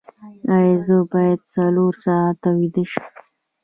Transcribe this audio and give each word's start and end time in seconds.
ایا 0.55 0.75
زه 0.85 0.97
باید 1.11 1.39
څلور 1.53 1.91
ساعته 2.03 2.49
ویده 2.57 2.83
شم؟ 2.91 3.07